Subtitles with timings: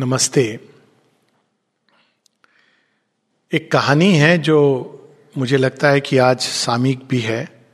[0.00, 0.60] नमस्ते।
[3.52, 4.58] एक कहानी है जो
[5.38, 7.64] मुझे लगता है कि आज सामयिक भी है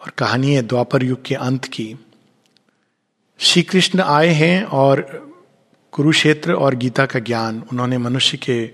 [0.00, 1.96] और कहानी है द्वापर युग के अंत की।
[3.38, 5.00] श्री कृष्ण आए हैं और
[5.92, 8.70] कुरुक्षेत्र और गीता का ज्ञान उन्होंने मनुष्य के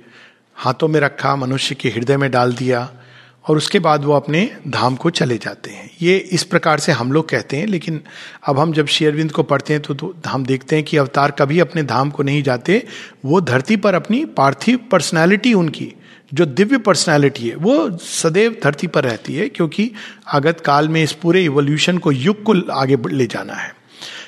[0.55, 3.04] हाथों में रखा, मनुष्य के हृदय में डाल दिया।
[3.45, 7.13] और उसके बाद वो अपने धाम को चले जाते हैं। ये इस प्रकार से हम
[7.13, 8.01] लोग कहते हैं लेकिन
[8.47, 11.59] अब हम जब शेयरविंद को पढ़ते हैं तो, तो हम देखते हैं कि अवतार कभी
[11.59, 12.83] अपने धाम को नहीं जाते।
[13.25, 15.93] वो धरती पर अपनी पार्थिव पर्सनैलिटी उनकी
[16.35, 19.91] जो दिव्य पर्सनैलिटी है वो सदैव धरती पर रहती है क्योंकि
[20.29, 23.73] आगत काल में इस पूरे इवोल्यूशन को युग को आगे ले जाना है।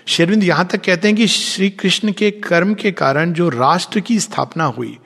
[0.07, 4.19] शेरविंद यहाँ तक कहते हैं कि श्री कृष्ण के कर्म के कारण जो राष्ट्र की
[4.21, 4.97] स्थापना हुई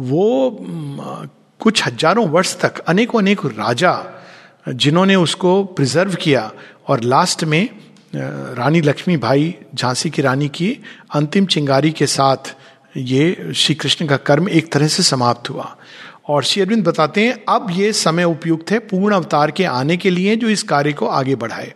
[0.00, 0.50] वो
[1.60, 3.94] कुछ हज़ारों वर्ष तक अनेकों अनेक राजा,
[4.68, 6.50] जिन्होंने उसको प्रिजर्व किया
[6.88, 7.68] और लास्ट में
[8.14, 10.70] रानी लक्ष्मी भाई झांसी की रानी की
[11.14, 12.54] अंतिम चिंगारी के साथ
[12.96, 15.76] ये श्री कृष्ण का कर्म एक तरह से समाप्त हुआ।
[16.28, 20.10] और श्री अरविंद बताते हैं, अब ये समय उपयुक्त है पूर्ण अवतार के आने के
[20.10, 21.72] लिए जो इस कार्य को आगे बढ़ाए।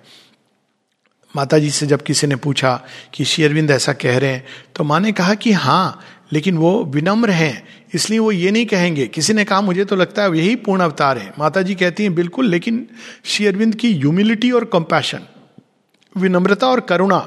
[1.34, 2.80] माता जी से जब किसी ने पूछा
[3.14, 4.44] कि श्री अरविंद ऐसा कह रहे हैं
[4.76, 6.00] तो माँ ने कहा कि हाँ
[6.32, 7.62] लेकिन वो विनम्र हैं,
[7.94, 11.18] इसलिए वो ये नहीं कहेंगे, किसी ने कहा, मुझे तो लगता है यही पूर्ण अवतार
[11.18, 12.86] है। माता जी कहती हैं, बिल्कुल, लेकिन
[13.24, 15.26] श्री अरविंद की ह्यूमिलिटी और कंपैशन
[16.16, 17.18] विनम्रता और करुणा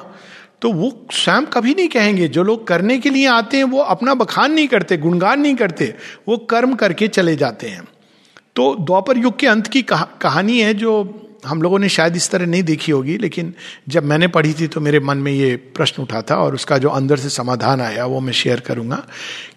[0.62, 4.14] तो वो स्वयं कभी नहीं कहेंगे। जो लोग करने के लिए आते हैं, वो अपना
[4.14, 5.94] बखान नहीं करते, गुणगान नहीं करते,
[6.28, 7.84] वो कर्म करके चले जाते हैं।
[8.56, 10.94] तो द्वापर युग के अंत की कहानी है जो
[11.46, 13.54] हम लोगों ने शायद इस तरह नहीं देखी होगी, लेकिन
[13.90, 16.90] जब मैंने पढ़ी थी तो मेरे मन में ये प्रश्न उठा था और उसका जो
[16.90, 19.04] अंदर से समाधान आया वो मैं शेयर करूँगा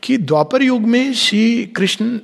[0.02, 2.18] कि द्वापर युग में श्री कृष्ण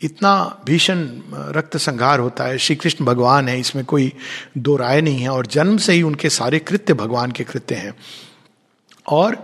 [0.00, 1.06] इतना भीषण
[1.54, 4.12] रक्त संघार होता है, श्री कृष्ण भगवान है, इसमें कोई
[4.58, 7.94] दो राय नहीं है और जन्म से ही उनके सारे कृत्य भगवान के कृत्य हैं।
[9.08, 9.36] और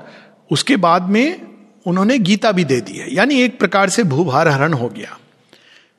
[0.50, 1.40] उसके बाद में
[1.86, 5.18] उन्होंने गीता भी दे दी है, यानी एक प्रकार से भूभार हरण हो गया।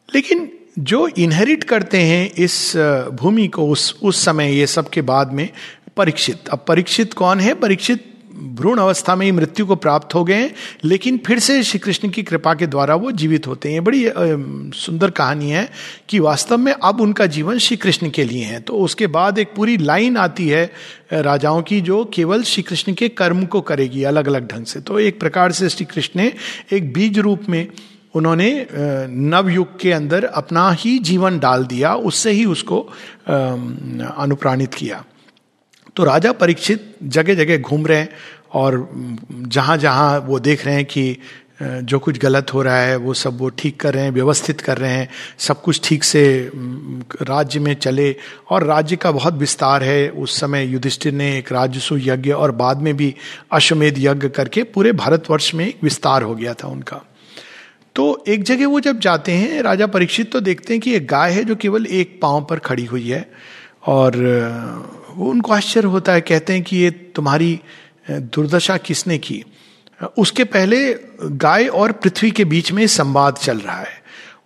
[0.10, 2.76] लेकिन जो इनहेरिट करते हैं इस
[3.14, 5.50] भूमि को उस उस समय, ये सब के बाद में
[5.98, 7.54] परीक्षित। अब परीक्षित कौन है?
[7.54, 11.80] परीक्षित भ्रूण अवस्था में ही मृत्यु को प्राप्त हो गए हैं, लेकिन फिर से श्री
[11.80, 14.06] कृष्ण की कृपा के द्वारा वो जीवित होते हैं। बड़ी
[14.76, 15.68] सुंदर कहानी है
[16.10, 19.54] कि वास्तव में अब उनका जीवन श्री कृष्ण के लिए है। तो उसके बाद एक
[19.56, 20.72] पूरी लाइन आती है
[21.14, 25.00] राजाओं की, जो केवल श्री कृष्ण के कर्म को करेगी अलग अलग ढंग से। तो
[25.00, 26.32] एक प्रकार से श्री कृष्ण ने
[26.74, 27.68] एक बीज रूप में
[28.16, 28.68] उन्होंने
[29.10, 32.80] नवयुग के अंदर अपना ही जीवन डाल दिया, उससे ही उसको
[33.28, 35.04] अनुप्राणित किया।
[35.96, 38.10] तो राजा परीक्षित जगह जगह घूम रहे हैं
[38.54, 38.90] और
[39.32, 41.18] जहाँ जहाँ वो देख रहे हैं कि
[41.62, 44.78] जो कुछ गलत हो रहा है, वो सब वो ठीक कर रहे हैं, व्यवस्थित कर
[44.78, 46.52] रहे हैं, सब कुछ ठीक से
[47.22, 48.16] राज्य में चले।
[48.50, 52.82] और राज्य का बहुत विस्तार है। उस समय युधिष्ठिर ने एक राजस्व यज्ञ और बाद
[52.82, 53.14] में भी
[53.52, 57.02] अश्वमेध यज्ञ करके पूरे भारतवर्ष में एक विस्तार हो गया था उनका।
[57.96, 61.32] तो एक जगह वो जब जाते हैं, राजा परीक्षित तो देखते हैं कि एक गाय
[61.32, 63.32] है जो केवल एक पाँव पर खड़ी हुई है।
[63.86, 64.16] और
[65.16, 67.60] वो उनको आश्चर्य होता है, कहते हैं कि ये तुम्हारी
[68.12, 69.44] दुर्दशा किसने की?
[70.18, 74.02] उसके पहले गाय और पृथ्वी के बीच में संवाद चल रहा है।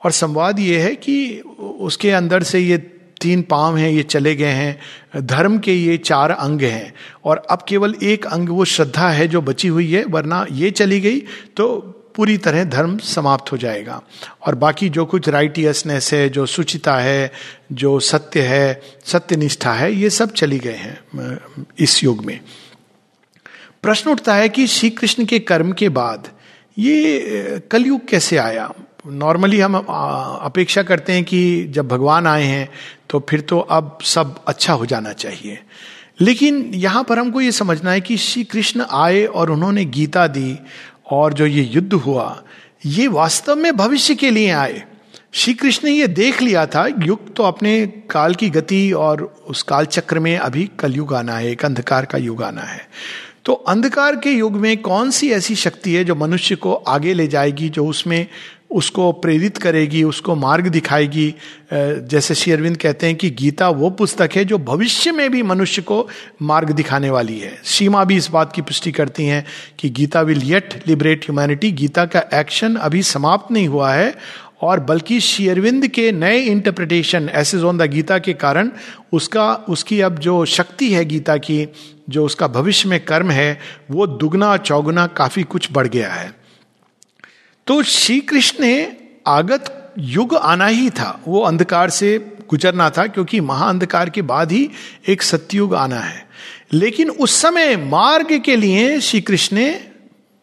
[0.06, 1.40] और संवाद ये है कि
[1.80, 2.78] उसके अंदर से ये
[3.22, 4.80] तीन पाँव हैं, ये चले गए हैं।
[5.26, 6.94] धर्म के ये चार अंग हैं।
[7.26, 11.00] और अब केवल एक अंग वो श्रद्धा है जो बची हुई है, वरना ये चली
[11.00, 11.20] गई।
[11.58, 14.02] तो पूरी तरह धर्म समाप्त हो जाएगा।
[14.46, 17.32] और बाकी जो कुछ राइटियसनेस है, जो सुचिता है,
[17.72, 21.38] जो सत्य है सत्य निष्ठा है, ये सब चली गए हैं
[21.80, 22.40] इस युग में।
[23.84, 26.30] प्रश्न उठता है कि श्री कृष्ण के कर्म के बाद
[26.78, 28.72] ये कलयुग कैसे आया?
[29.08, 32.70] नॉर्मली हम अपेक्षा करते हैं कि जब भगवान आए हैं
[33.10, 35.60] तो फिर तो अब सब अच्छा हो जाना चाहिए।
[36.22, 40.58] लेकिन यहाँ पर हमको ये समझना है कि श्री कृष्ण आए और उन्होंने गीता दी
[41.12, 42.44] और जो ये युद्ध हुआ,
[42.86, 44.84] ये वास्तव में भविष्य के लिए आए।
[45.34, 49.64] श्री कृष्ण ने ये देख लिया था, युग तो अपने काल की गति और उस
[49.64, 52.88] काल चक्र में अभी कलयुग आना है, एक अंधकार का युग आना है।
[53.46, 57.28] तो अंधकार के युग में कौन सी ऐसी शक्ति है जो मनुष्य को आगे ले
[57.28, 58.28] जाएगी, जो उसमें
[58.76, 61.34] उसको प्रेरित करेगी, उसको मार्ग दिखाएगी।
[61.74, 65.82] जैसे श्री अरविंद कहते हैं कि गीता वो पुस्तक है जो भविष्य में भी मनुष्य
[65.82, 66.08] को
[66.42, 69.46] मार्ग दिखाने वाली है। सीमा भी इस बात की पुष्टि करती हैं
[69.80, 71.72] कि Gita will yet liberate humanity.
[71.72, 74.14] Gita का एक्शन अभी समाप्त नहीं हुआ है
[74.62, 78.72] और बल्कि शेयरविंद के नए इंटरप्रिटेशन, ऐसे ऑन द गीता के कारण
[79.14, 81.68] उसका, उसकी अब जो शक्ति है गीता की,
[82.10, 83.60] जो उसका भविष्य में कर्म है,
[83.92, 86.45] वो दुगना चौगुना काफ़ी कुछ बढ़ गया है।
[87.68, 88.98] तो श्री कृष्ण ने
[89.28, 94.70] आगत युग आना ही था। वो अंधकार से गुजरना था, क्योंकि महाअंधकार के बाद ही
[95.08, 96.28] एक सत्युग आना है।
[96.74, 99.88] लेकिन उस समय मार्ग के लिए श्री कृष्ण ने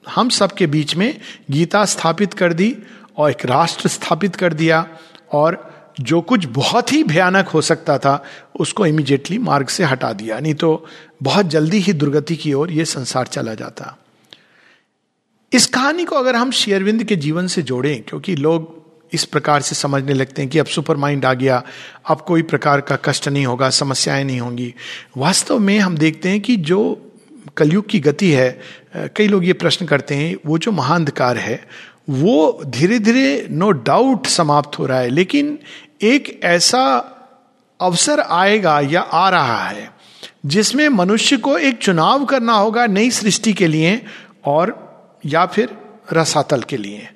[0.08, 1.20] हम सबके बीच में
[1.50, 2.76] गीता स्थापित कर दी
[3.16, 4.88] और एक राष्ट्र स्थापित कर दिया
[5.32, 8.24] और जो कुछ बहुत ही भयानक हो सकता था,
[8.60, 10.86] उसको इमिजिएटली मार्ग से हटा दिया। नहीं तो
[11.22, 13.98] बहुत जल्दी ही दुर्गति की ओर यह संसार चला जाता।
[15.52, 18.80] इस कहानी को अगर हम शेयरविंद के जीवन से जोड़ें, क्योंकि लोग
[19.12, 21.62] इस प्रकार से समझने लगते हैं कि अब सुपर माइंड आ गया,
[22.06, 24.74] अब कोई प्रकार का कष्ट नहीं होगा, समस्याएँ नहीं होंगी।
[25.16, 27.10] वास्तव में हम देखते हैं कि जो
[27.56, 28.60] कलयुग की गति है,
[28.96, 31.66] कई लोग ये प्रश्न करते हैं, वो जो महाअंधकार है,
[32.10, 35.58] वो धीरे धीरे नो डाउट समाप्त हो रहा है, लेकिन
[36.02, 36.84] एक ऐसा
[37.80, 39.90] अवसर आएगा या आ रहा है,
[40.46, 44.02] जिसमें मनुष्य को एक चुनाव करना होगा नई सृष्टि के लिए
[44.44, 44.81] और
[45.26, 45.76] या फिर
[46.12, 47.08] रसातल के लिए।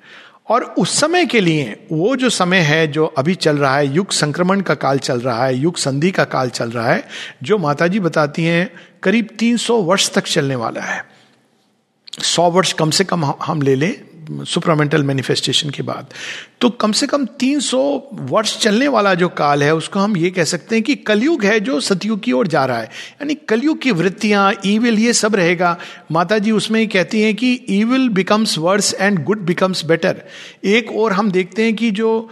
[0.48, 4.10] और उस समय के लिए, वो जो समय है जो अभी चल रहा है, युग
[4.10, 7.08] संक्रमण का काल चल रहा है, युग संधि का काल चल रहा है,
[7.42, 8.70] जो माता जी बताती हैं,
[9.02, 11.04] करीब 300 वर्ष तक चलने वाला है।
[12.20, 16.06] 100 वर्ष कम से कम हम ले लें सुपरामेंटल मैनिफेस्टेशन के बाद।
[16.60, 20.44] तो कम से कम 300 वर्ष चलने वाला जो काल है, उसको हम ये कह
[20.44, 23.90] सकते हैं कि कलयुग है जो सतयुग की ओर जा रहा है। यानी कलयुग की
[23.90, 25.78] वृत्तियाँ ईविल ये सब रहेगा।
[26.12, 30.22] माता जी उसमें ही कहती हैं कि evil becomes worse and good becomes better
[30.64, 32.30] एक और हम देखते हैं कि जो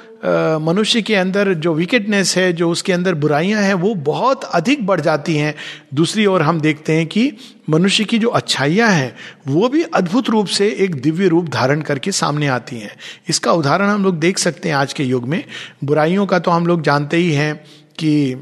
[0.61, 5.01] मनुष्य के अंदर जो विकेटनेस है, जो उसके अंदर बुराइयाँ हैं, वो बहुत अधिक बढ़
[5.01, 5.55] जाती हैं।
[5.95, 7.33] दूसरी ओर हम देखते हैं कि
[7.71, 9.15] मनुष्य की जो अच्छाइयाँ हैं,
[9.49, 12.97] वो भी अद्भुत रूप से एक दिव्य रूप धारण करके सामने आती हैं।
[13.29, 15.45] इसका उदाहरण हम लोग देख सकते हैं आज के युग में।
[15.85, 17.55] बुराइयों का तो हम लोग जानते ही हैं
[17.99, 18.35] कि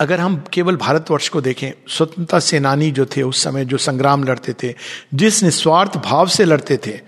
[0.00, 4.52] अगर हम केवल भारतवर्ष को देखें, स्वतंत्रता सेनानी जो थे उस समय जो संग्राम लड़ते
[4.62, 4.74] थे,
[5.14, 6.98] जिस निस्वार्थ भाव से लड़ते थे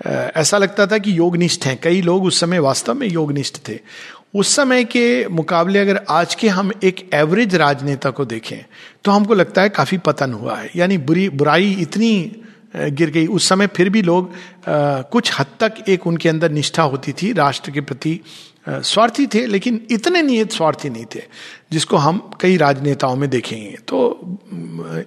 [0.00, 3.78] ऐसा लगता था कि योगनिष्ठ हैं। कई लोग उस समय वास्तव में योगनिष्ठ थे।
[4.34, 8.58] उस समय के मुकाबले अगर आज के हम एक एवरेज राजनेता को देखें
[9.04, 12.42] तो हमको लगता है काफ़ी पतन हुआ है। यानी बुरी, बुराई इतनी
[12.76, 14.32] गिर गई। उस समय फिर भी लोग
[15.10, 18.20] कुछ हद तक एक उनके अंदर निष्ठा होती थी, राष्ट्र के प्रति
[18.68, 21.22] स्वार्थी थे, लेकिन इतने नियत स्वार्थी नहीं थे,
[21.72, 24.38] जिसको हम कई राजनेताओं में देखेंगे। तो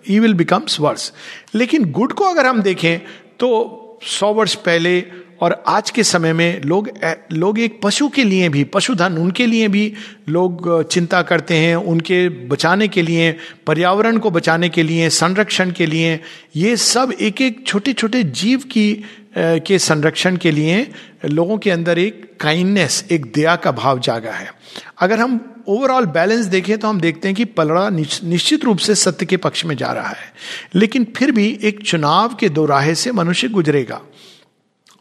[0.10, 1.12] ई विल बिकम्स वर्स
[1.56, 3.00] लेकिन गुड को अगर हम देखें
[3.40, 5.04] तो सौ वर्ष पहले
[5.42, 6.90] और आज के समय में लोग
[7.32, 9.94] लोग एक पशु के लिए भी, पशुधन उनके लिए भी
[10.30, 15.86] लोग चिंता करते हैं, उनके बचाने के लिए, पर्यावरण को बचाने के लिए, संरक्षण के
[15.86, 16.20] लिए।
[16.56, 19.04] ये सब एक एक छोटे छोटे जीव की
[19.36, 20.92] के संरक्षण के लिए
[21.26, 24.52] लोगों के अंदर एक काइंडनेस एक दया का भाव जागा है।
[25.00, 29.26] अगर हम ओवरऑल बैलेंस देखें तो हम देखते हैं कि पलड़ा निश्चित रूप से सत्य
[29.26, 30.34] के पक्ष में जा रहा है।
[30.76, 34.02] लेकिन फिर भी एक चुनाव के दो राहे से मनुष्य गुजरेगा।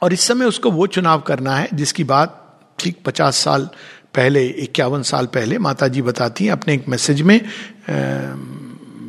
[0.03, 2.39] और इस समय उसको वो चुनाव करना है जिसकी बात
[2.79, 3.69] ठीक पचास साल
[4.15, 7.41] पहले, इक्यावन साल पहले माता जी बताती हैं अपने एक मैसेज में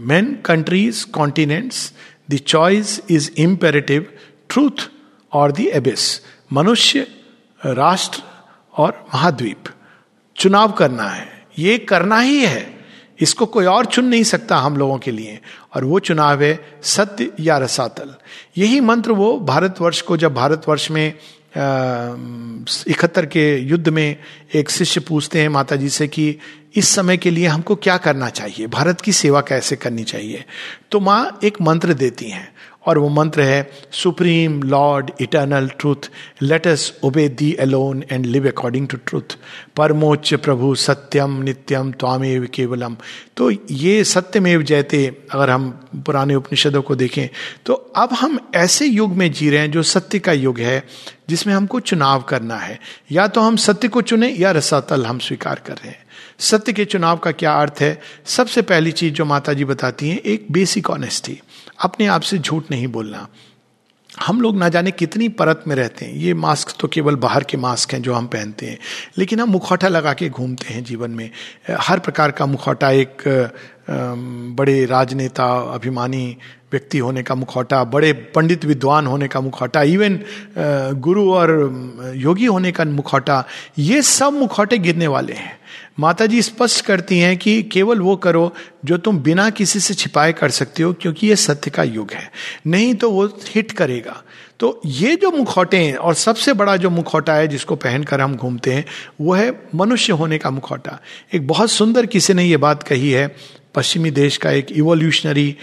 [0.07, 1.91] man countries continents
[2.31, 4.05] the choice is imperative
[4.49, 4.89] truth
[5.33, 6.21] और दी एबिस,
[6.53, 7.07] मनुष्य,
[7.65, 8.21] राष्ट्र
[8.77, 9.63] और महाद्वीप।
[10.37, 12.73] चुनाव करना है। ये करना ही है।
[13.19, 15.39] इसको कोई और चुन नहीं सकता हम लोगों के लिए।
[15.75, 18.15] और वो चुनाव है सत्य या रसातल।
[18.57, 21.13] यही मंत्र वो भारतवर्ष को जब भारतवर्ष में
[22.87, 24.15] इकहत्तर के युद्ध में
[24.53, 26.37] एक शिष्य पूछते हैं माता जी से कि
[26.75, 28.67] इस समय के लिए हमको क्या करना चाहिए?
[28.67, 30.45] भारत की सेवा कैसे करनी चाहिए?
[30.91, 32.53] तो माँ एक मंत्र देती हैं।
[32.85, 33.61] और वो मंत्र है
[33.93, 36.09] supreme lord eternal truth
[36.41, 39.37] let us obey thee alone and live according to truth
[39.75, 42.97] परमोच्च प्रभु सत्यम नित्यम त्वामेव केवलम
[43.37, 43.49] तो
[43.83, 47.27] ये सत्यमेव जयते अगर हम पुराने उपनिषदों को देखें
[47.65, 50.83] तो अब हम ऐसे युग में जी रहे हैं जो सत्य का युग है,
[51.29, 52.79] जिसमें हमको चुनाव करना है।
[53.11, 56.03] या तो हम सत्य को चुने या रसातल हम स्वीकार कर रहे हैं।
[56.39, 58.01] सत्य के चुनाव का क्या अर्थ है?
[58.25, 61.39] सबसे पहली चीज़ जो माता जी बताती हैं, एक बेसिक ऑनेस्टी
[61.83, 63.27] अपने आप से झूठ नहीं बोलना।
[64.17, 67.57] हम लोग ना जाने कितनी परत में रहते हैं। ये मास्क तो केवल बाहर के
[67.57, 68.77] मास्क हैं जो हम पहनते हैं।
[69.17, 71.29] लेकिन हम मुखौटा लगा के घूमते हैं जीवन में।
[71.79, 73.23] हर प्रकार का मुखौटा एक
[74.57, 76.37] बड़े राजनेता, अभिमानी
[76.71, 80.19] व्यक्ति होने का मुखौटा, बड़े पंडित विद्वान होने का मुखौटा, इवन
[80.99, 81.51] गुरु और
[82.15, 83.43] योगी होने का मुखौटा,
[83.79, 85.57] ये सब मुखौटे गिरने वाले हैं।
[85.99, 88.53] माता जी स्पष्ट करती हैं कि केवल वो करो
[88.85, 92.31] जो तुम बिना किसी से छिपाए कर सकते हो, क्योंकि ये सत्य का युग है।
[92.67, 94.21] नहीं तो वो हिट करेगा।
[94.59, 98.73] तो ये जो मुखौटे हैं, और सबसे बड़ा जो मुखौटा है जिसको पहनकर हम घूमते
[98.73, 98.85] हैं,
[99.21, 100.99] वो है मनुष्य होने का मुखौटा।
[101.33, 103.35] एक बहुत सुंदर किसी ने ये बात कही है,
[103.75, 105.55] पश्चिमी देश का एक इवोल्यूशनरी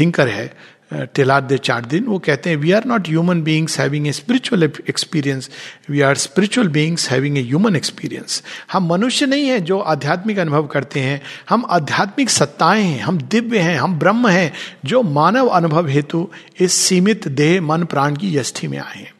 [0.00, 0.52] थिंकर है
[0.90, 4.62] टेलार दे चार दिन वो कहते हैं we are not human beings having a spiritual
[4.62, 5.50] experience
[5.90, 10.66] we are spiritual beings having a human experience हम मनुष्य नहीं है जो आध्यात्मिक अनुभव
[10.66, 14.52] करते हैं हम आध्यात्मिक सत्ताएँ हैं हम दिव्य हैं हम ब्रह्म हैं
[14.84, 16.28] जो मानव अनुभव हेतु
[16.60, 19.12] इस सीमित देह मन प्राण की यष्टि में आए हैं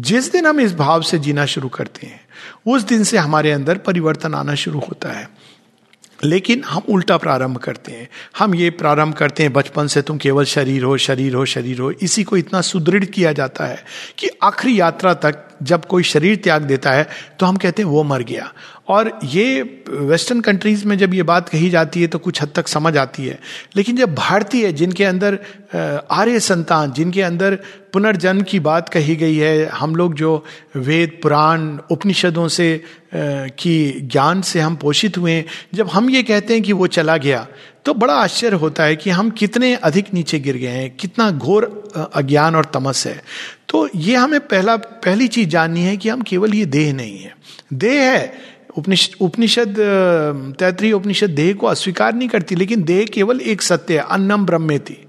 [0.00, 2.20] जिस दिन हम इस भाव से जीना शुरू करते हैं
[2.66, 5.28] उस दिन से हमारे अंदर परिवर्तन आना शुरू होता है
[6.24, 8.08] लेकिन हम उल्टा प्रारंभ करते हैं।
[8.38, 11.90] हम ये प्रारंभ करते हैं, बचपन से तुम केवल शरीर हो शरीर हो शरीर हो।
[11.90, 13.84] इसी को इतना सुदृढ़ किया जाता है
[14.18, 17.08] कि आखिरी यात्रा तक जब कोई शरीर त्याग देता है
[17.40, 18.52] तो हम कहते हैं, वो मर गया।
[18.88, 22.68] और ये वेस्टर्न कंट्रीज़ में जब ये बात कही जाती है तो कुछ हद तक
[22.68, 23.38] समझ आती है।
[23.76, 25.38] लेकिन जब भारतीय, जिनके अंदर
[26.10, 27.58] आर्य संतान, जिनके अंदर
[27.92, 30.44] पुनर्जन्म की बात कही गई है, हम लोग जो
[30.76, 32.82] वेद, पुराण, उपनिषदों से
[33.14, 35.44] की ज्ञान से हम पोषित हुए
[35.74, 37.46] जब हम ये कहते हैं कि वो चला गया
[37.86, 41.64] तो बड़ा आश्चर्य होता है कि हम कितने अधिक नीचे गिर गए हैं, कितना घोर
[42.14, 43.20] अज्ञान और तमस है।
[43.68, 47.34] तो ये हमें पहला, पहली चीज़ जाननी है कि हम केवल ये देह नहीं है।
[47.74, 49.74] देह है उपनिषद
[50.58, 54.78] तैतरी उपनिषद देह को अस्वीकार नहीं करती, लेकिन देह केवल एक सत्य है, अन्नम ब्रह्मे
[54.80, 55.02] थी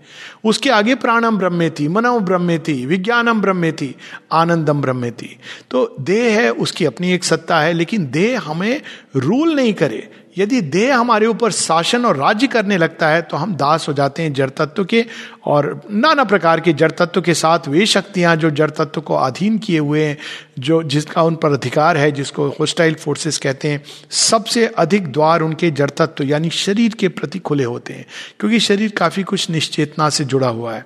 [0.45, 3.93] उसके आगे प्राणम ब्रह्मे थी मनव ब्रह्मे थी विज्ञानम ब्रह्मे थी
[4.33, 5.35] आनंदम ब्रह्मे थी
[5.71, 8.81] तो देह है, उसकी अपनी एक सत्ता है, लेकिन देह हमें
[9.15, 13.55] रूल नहीं करे यदि देह हमारे ऊपर शासन और राज्य करने लगता है तो हम
[13.55, 15.05] दास हो जाते हैं जड़ तत्व के,
[15.45, 19.57] और नाना प्रकार के जड़ तत्व के साथ वे शक्तियाँ जो जड़ तत्व को अधीन
[19.57, 20.17] किए हुए हैं,
[20.59, 25.71] जो जिसका उन पर अधिकार है, जिसको होस्टाइल फोर्सेस कहते हैं, सबसे अधिक द्वार उनके
[25.71, 28.05] जड़ तत्व, यानी शरीर के प्रति खुले होते हैं,
[28.39, 30.85] क्योंकि शरीर काफ़ी कुछ निश्चेतना से जुड़ा हुआ है।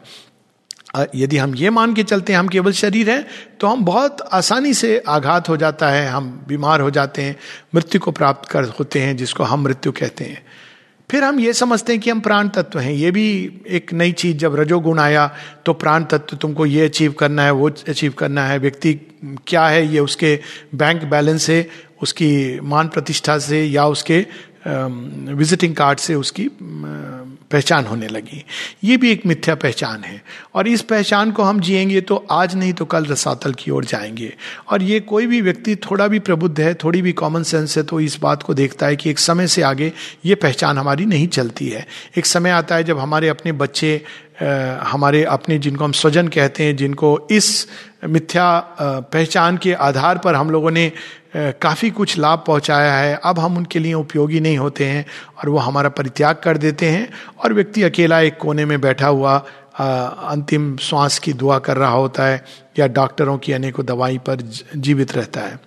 [1.15, 3.25] यदि हम ये मान के चलते हैं, हम केवल शरीर हैं
[3.59, 7.35] तो हम बहुत आसानी से आघात हो जाता है, हम बीमार हो जाते हैं,
[7.75, 10.43] मृत्यु को प्राप्त कर होते हैं, जिसको हम मृत्यु कहते हैं।
[11.09, 13.25] फिर हम ये समझते हैं कि हम प्राण तत्व हैं। ये भी
[13.67, 15.25] एक नई चीज़, जब रजोगुण आया
[15.65, 18.93] तो प्राण तत्व तुमको ये अचीव करना है, वो अचीव करना है। व्यक्ति
[19.47, 20.39] क्या है, ये उसके
[20.75, 21.67] बैंक बैलेंस से,
[22.01, 24.25] उसकी मान प्रतिष्ठा से, या उसके
[24.65, 26.49] विजिटिंग कार्ड से उसकी
[27.51, 28.43] पहचान होने लगी।
[28.83, 30.21] ये भी एक मिथ्या पहचान है।
[30.55, 34.33] और इस पहचान को हम जिएँगे तो आज नहीं तो कल रसातल की ओर जाएँगे।
[34.69, 37.99] और ये कोई भी व्यक्ति थोड़ा भी प्रबुद्ध है, थोड़ी भी कॉमन सेंस है तो
[37.99, 39.91] इस बात को देखता है कि एक समय से आगे
[40.25, 41.85] ये पहचान हमारी नहीं चलती है।
[42.17, 44.01] एक समय आता है जब हमारे अपने बच्चे
[44.83, 47.67] हमारे अपने जिनको हम स्वजन कहते हैं, जिनको इस
[48.03, 48.59] मिथ्या
[49.13, 50.91] पहचान के आधार पर हम लोगों ने
[51.35, 55.05] काफ़ी कुछ लाभ पहुँचाया है। अब हम उनके लिए उपयोगी नहीं होते हैं
[55.37, 57.07] और वो हमारा परित्याग कर देते हैं
[57.43, 59.37] और व्यक्ति अकेला एक कोने में बैठा हुआ
[59.79, 62.43] अंतिम श्वास की दुआ कर रहा होता है
[62.79, 64.41] या डॉक्टरों की अनेकों दवाई पर
[64.75, 65.59] जीवित रहता है।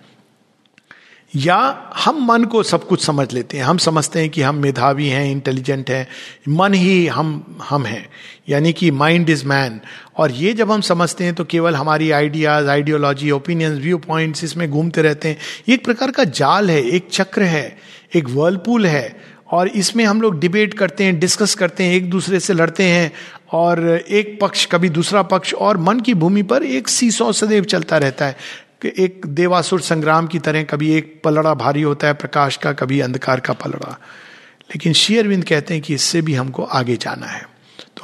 [1.35, 5.07] या हम मन को सब कुछ समझ लेते हैं। हम समझते हैं कि हम मेधावी
[5.07, 6.07] हैं इंटेलिजेंट हैं,
[6.49, 8.09] मन ही हम हम हैं।
[8.49, 9.79] यानी कि माइंड इज़ मैन
[10.17, 14.71] और ये जब हम समझते हैं तो केवल हमारी ideas ideology opinions view points इसमें
[14.71, 15.37] घूमते रहते हैं।
[15.69, 17.77] एक प्रकार का जाल है, एक चक्र है,
[18.15, 22.39] एक वर्लपूल है। और इसमें हम लोग डिबेट करते हैं डिस्कस करते हैं, एक दूसरे
[22.39, 23.11] से लड़ते हैं।
[23.51, 27.97] और एक पक्ष, कभी दूसरा पक्ष और मन की भूमि पर एक सीसौ सदैव चलता
[27.97, 28.37] रहता है।
[28.81, 32.99] कि एक देवासुर संग्राम की तरह कभी एक पलड़ा भारी होता है, प्रकाश का, कभी
[32.99, 33.99] अंधकार का पलड़ा।
[34.69, 37.54] लेकिन शेयरविंद कहते हैं कि इससे भी हमको आगे जाना है।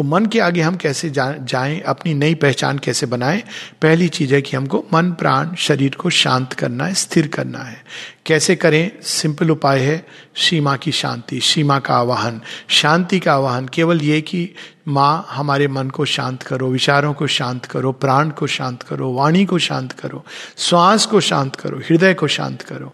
[0.02, 3.44] तो मन के आगे हम कैसे जा, जाएँ अपनी नई पहचान कैसे बनाएँ
[3.82, 7.84] पहली चीज़ है कि हमको मन प्राण शरीर को शांत करना है स्थिर करना है।
[8.26, 8.92] कैसे करें?
[9.02, 10.06] सिंपल उपाय है
[10.36, 14.50] सीमा की शांति सीमा का आवाहन। शांति का आवाहन केवल ये कि
[14.88, 19.46] माँ हमारे मन को शांत करो विचारों को शांत करो प्राण को शांत करो वाणी
[19.46, 20.26] को शांत करो
[20.58, 22.94] श्वास को शांत करो हृदय को शांत करो।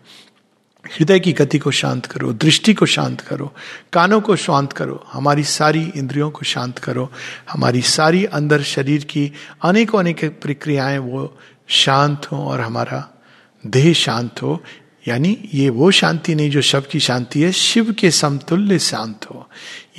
[0.88, 3.54] हृदय की गति को शांत करो, दृष्टि को शांत करो,
[3.94, 7.12] कानों को शांत करो, हमारी सारी इंद्रियों को शांत करो,
[7.50, 9.32] हमारी सारी अंदर शरीर की
[9.64, 13.22] अनेकों अनेक प्रक्रियाएँ वो शांत हो और हमारा
[13.68, 14.64] देह शांत हो।
[15.08, 19.50] यानी ये वो शांति नहीं जो शव की शांति है, शिव के समतुल्य शांत हो।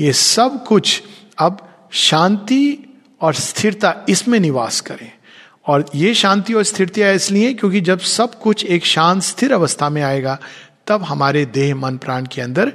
[0.00, 1.02] ये सब कुछ
[1.38, 2.78] अब शांति
[3.20, 5.12] और स्थिरता इसमें निवास करें।
[5.66, 10.02] और ये शांति और स्थिरता इसलिए क्योंकि जब सब कुछ एक शांत, स्थिर अवस्था में
[10.02, 10.38] आएगा
[10.88, 12.72] तब हमारे देह, मन, प्राण के अंदर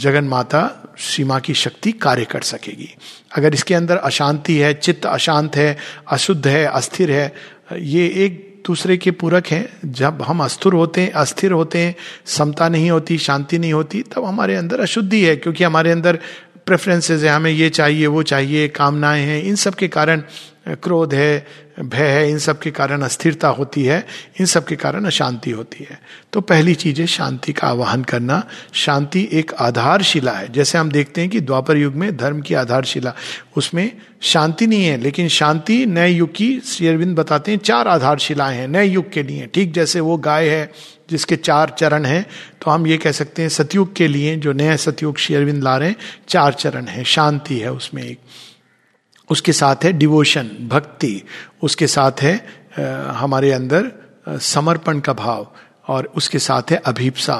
[0.00, 2.88] जगन माता सीमा की शक्ति कार्य कर सकेगी।
[3.36, 5.76] अगर इसके अंदर अशांति है, चित्त अशांत है,
[6.08, 7.32] अशुद्ध है, अस्थिर है,
[7.78, 11.94] ये एक दूसरे के पूरक हैं। जब हम अस्थिर होते हैं, अस्थिर होते हैं,
[12.26, 16.18] समता नहीं होती, शांति नहीं होती, तब हमारे अंदर अशुद्धि है, क्योंकि हमारे अंदर
[16.66, 20.22] प्रेफरेंसेज है, हमें ये चाहिए, वो चाहिए, कामनाएँ हैं, इन सब के कारण
[20.68, 21.46] क्रोध है
[21.82, 24.06] भय है, इन सब के कारण अस्थिरता होती है,
[24.40, 26.00] इन सब के कारण अशांति होती है।
[26.32, 31.20] तो पहली चीज़ है शांति का आवाहन करना। शांति एक आधारशिला है। जैसे हम देखते
[31.20, 33.14] हैं कि द्वापर युग में धर्म की आधारशिला,
[33.56, 38.56] उसमें शांति नहीं है, लेकिन शांति नए युग की, श्री अरविंद बताते हैं, चार आधारशिलाएँ
[38.56, 40.72] हैं नए युग के लिए। ठीक जैसे वो गाय है,
[41.10, 42.26] जिसके चार चरण हैं
[42.62, 45.76] तो हम ये कह सकते हैं सतयुग के लिए, जो नया सतयुग श्री अरविंद ला
[45.76, 45.96] रहे हैं,
[46.28, 48.18] चार चरण है, शांति है उसमें एक।
[49.30, 51.22] उसके साथ है डिवोशन भक्ति,
[51.62, 52.34] उसके साथ है
[53.16, 53.90] हमारे अंदर
[54.28, 55.46] समर्पण का भाव,
[55.88, 57.38] और उसके साथ है अभीपसा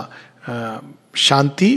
[1.16, 1.74] शांति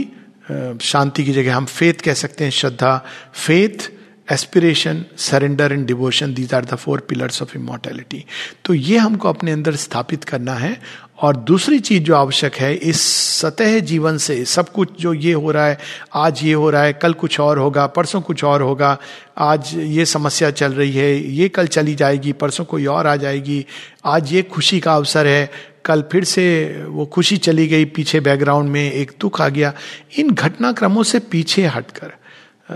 [0.82, 2.96] शांति की जगह हम फेथ कह सकते हैं, श्रद्धा
[3.34, 3.90] faith
[4.32, 8.24] aspiration surrender and devotion these are the four pillars of immortality
[8.64, 10.80] तो ये हमको अपने अंदर स्थापित करना है
[11.22, 13.00] और दूसरी चीज़ जो आवश्यक है, इस
[13.40, 15.78] सतह जीवन से सब कुछ जो ये हो रहा है,
[16.14, 18.98] आज ये हो रहा है, कल कुछ और होगा, परसों कुछ और होगा,
[19.38, 23.66] आज ये समस्या चल रही है, ये कल चली जाएगी, परसों कोई और आ जाएगी,
[24.04, 25.50] आज ये खुशी का अवसर है,
[25.84, 29.72] कल फिर से वो खुशी चली गई, पीछे बैकग्राउंड में एक दुख आ गया।
[30.18, 32.12] इन घटनाक्रमों से पीछे हटकर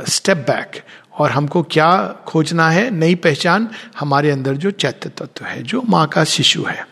[0.09, 0.83] स्टेप बैक
[1.19, 3.69] और हमको क्या खोजना है, नई पहचान,
[3.99, 6.90] हमारे अंदर जो चैत्य तत्व है, जो माँ का शिशु है।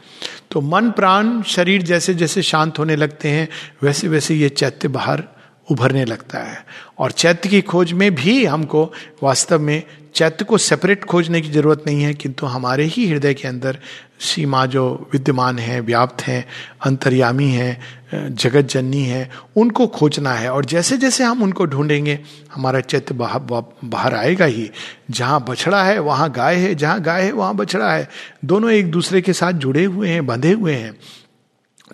[0.51, 3.49] तो मन प्राण शरीर जैसे जैसे शांत होने लगते हैं,
[3.83, 5.25] वैसे वैसे ये चैत्य बाहर
[5.71, 6.65] उभरने लगता है।
[6.99, 8.85] और चैत्य की खोज में भी हमको
[9.23, 9.83] वास्तव में
[10.15, 13.79] चैत्य को सेपरेट खोजने की ज़रूरत नहीं है, किंतु हमारे ही हृदय के अंदर
[14.21, 16.45] सीमा जो विद्यमान है, व्याप्त हैं,
[16.87, 22.19] अंतर्यामी हैं जगत जननी है, उनको खोजना है। और जैसे जैसे हम उनको ढूंढेंगे,
[22.53, 24.71] हमारा चैत्य बाहर आएगा ही।
[25.11, 28.09] जहाँ बछड़ा है, वहाँ गाय है, जहाँ गाय है, वहाँ बछड़ा है।
[28.45, 30.97] दोनों एक दूसरे के साथ जुड़े हुए हैं, बंधे हुए हैं।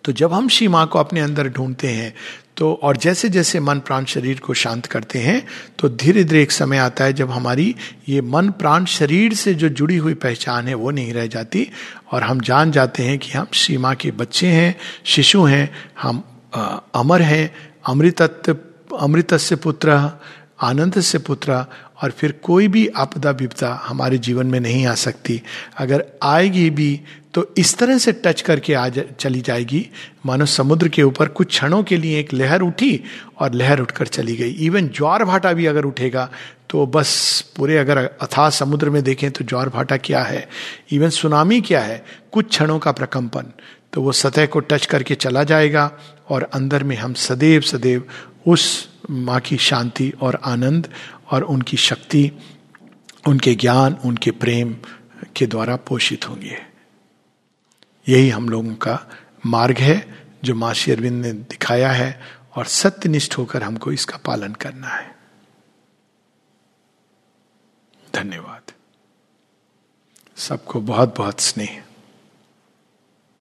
[0.04, 2.12] तो जब हम श्री माँ को अपने अंदर ढूंढते हैं
[2.56, 5.40] तो और जैसे जैसे मन प्राण शरीर को शांत करते हैं
[5.78, 7.75] तो धीरे धीरे एक समय आता है जब हमारी
[8.08, 11.66] ये मन प्राण शरीर से जो जुड़ी हुई पहचान है वो नहीं रह जाती
[12.12, 15.68] और हम जान जाते हैं कि हम श्री माँ के बच्चे हैं शिशु हैं
[16.02, 16.23] हम
[16.54, 16.62] आ,
[16.94, 17.50] अमर हैं
[17.87, 19.99] अमृतत्व अमृत से पुत्र
[20.62, 21.64] आनंद से पुत्र
[22.04, 25.40] और फिर कोई भी आपदा विपदा हमारे जीवन में नहीं आ सकती।
[25.78, 27.00] अगर आएगी भी
[27.34, 29.87] तो इस तरह से टच करके आ जा, चली जाएगी।
[30.26, 33.00] मानो समुद्र के ऊपर कुछ क्षणों के लिए एक लहर उठी
[33.40, 36.28] और लहर उठकर चली गई। इवन ज्वार भाटा भी अगर उठेगा
[36.70, 40.49] तो बस पूरे अगर अथाह समुद्र में देखें तो ज्वार भाटा क्या है?
[40.92, 42.04] इवन सुनामी क्या है?
[42.32, 43.52] कुछ क्षणों का प्रकंपन।
[43.92, 45.90] तो वो सतह को टच करके चला जाएगा
[46.28, 48.02] और अंदर में हम सदैव सदैव
[48.47, 50.88] उस माँ की शांति और आनंद
[51.30, 52.32] और उनकी शक्ति,
[53.28, 54.76] उनके ज्ञान, उनके प्रेम
[55.37, 56.58] के द्वारा पोषित होंगे।
[58.08, 59.10] यही हम लोगों का
[59.47, 62.23] मार्ग है, जो माँ अरविंद ने दिखाया है,
[62.56, 65.17] और सत्यनिष्ठ होकर हमको इसका पालन करना है।
[68.15, 68.73] धन्यवाद।
[70.37, 71.83] सबको बहुत बहुत स्नेह।